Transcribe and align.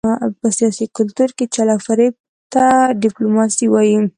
په 0.39 0.47
سیاسي 0.57 0.85
کلتور 0.97 1.29
کې 1.37 1.45
چل 1.55 1.67
او 1.73 1.79
فرېب 1.85 2.13
ته 2.53 2.63
ډیپلوماسي 3.03 3.65
وايي. 3.69 3.97